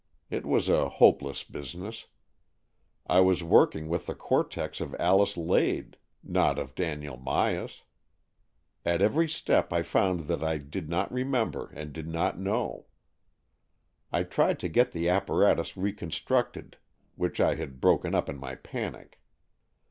It 0.31 0.47
was 0.47 0.67
a 0.67 0.89
hopeless 0.89 1.43
business. 1.43 2.07
I 3.05 3.19
was 3.19 3.43
working 3.43 3.87
with 3.87 4.07
the 4.07 4.15
cortex 4.15 4.81
of 4.81 4.95
Alice 4.99 5.37
Lade, 5.37 5.95
not 6.23 6.57
AN 6.57 6.65
EXCHANGE 6.65 6.69
OF 6.69 6.69
SOULS 6.71 6.71
16a 6.71 6.71
of 6.71 6.75
Daniel 6.75 7.17
Myas. 7.19 7.81
At 8.83 9.01
every 9.03 9.29
step 9.29 9.71
I 9.71 9.83
found 9.83 10.21
that 10.21 10.43
I 10.43 10.57
did 10.57 10.89
not 10.89 11.13
remember 11.13 11.67
and 11.75 11.93
did 11.93 12.07
not 12.07 12.39
know. 12.39 12.87
I 14.11 14.23
tried 14.23 14.57
to 14.61 14.69
get 14.69 14.91
the 14.91 15.07
apparatus 15.07 15.77
reconstructed, 15.77 16.77
which 17.13 17.39
I 17.39 17.53
had 17.53 17.79
broken 17.79 18.15
up 18.15 18.27
in 18.27 18.39
my 18.39 18.55
panic. 18.55 19.21